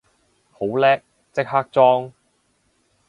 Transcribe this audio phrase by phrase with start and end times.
[0.51, 2.11] 好叻，即刻裝